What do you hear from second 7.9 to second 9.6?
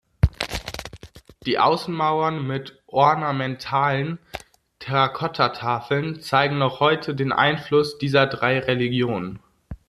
dieser drei Religionen.